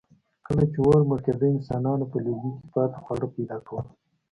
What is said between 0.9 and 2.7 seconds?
مړ کېده، انسانانو په لوګي کې